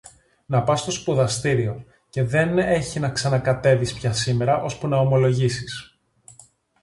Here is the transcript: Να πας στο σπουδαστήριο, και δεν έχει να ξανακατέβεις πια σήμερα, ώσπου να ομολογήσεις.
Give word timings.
Να 0.45 0.63
πας 0.63 0.79
στο 0.81 0.91
σπουδαστήριο, 0.91 1.83
και 2.09 2.23
δεν 2.23 2.57
έχει 2.57 2.99
να 2.99 3.09
ξανακατέβεις 3.09 3.93
πια 3.93 4.13
σήμερα, 4.13 4.61
ώσπου 4.63 4.87
να 4.87 4.97
ομολογήσεις. 4.97 5.99